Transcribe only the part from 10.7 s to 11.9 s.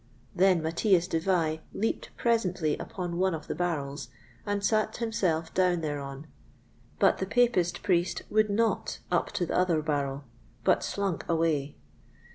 slunk away.